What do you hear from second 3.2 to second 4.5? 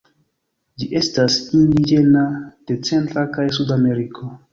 kaj Suda Ameriko.